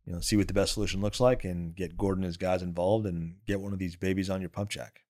[0.06, 2.64] you know see what the best solution looks like and get Gordon and his guys
[2.64, 5.02] involved and get one of these babies on your pump jack.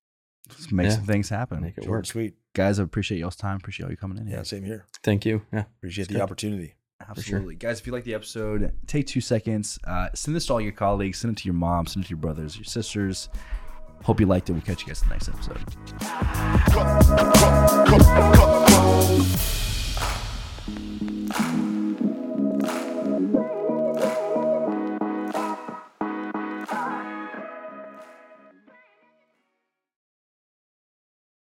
[0.50, 0.96] Let's make Yeah.
[0.96, 2.06] some things happen, Make it Short work.
[2.06, 2.36] sweet.
[2.54, 2.80] guys.
[2.80, 3.58] I appreciate y'all's time.
[3.58, 4.28] Appreciate all you coming in.
[4.28, 4.38] Here.
[4.38, 4.86] Yeah, same here.
[5.04, 5.42] Thank you.
[5.54, 5.66] Yeah.
[5.78, 6.22] Appreciate It's the good.
[6.24, 6.74] opportunity.
[7.08, 7.56] Absolutely.
[7.56, 9.78] Guys, if you like the episode, take two seconds.
[9.86, 11.20] Uh, send this to all your colleagues.
[11.20, 11.86] Send it to your mom.
[11.86, 13.30] Send it to your brothers, your sisters.
[14.04, 14.54] Hope you liked it.
[14.54, 16.78] We'll catch you guys in the next episode.